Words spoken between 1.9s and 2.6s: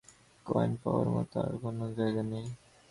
জায়গা নেই।